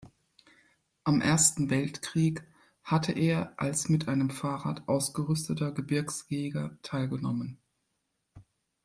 Am 1.03 1.21
Ersten 1.21 1.69
Weltkrieg 1.69 2.43
hatte 2.83 3.11
er 3.11 3.53
als 3.57 3.87
mit 3.87 4.07
einem 4.07 4.31
Fahrrad 4.31 4.87
ausgerüsteter 4.89 5.71
Gebirgsjäger 5.71 6.75
teilgenommen. 6.81 7.59